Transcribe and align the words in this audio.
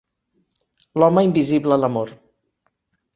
L'home 1.01 1.21
invisible 1.27 1.75
a 1.75 1.79
l'amor. 1.83 2.15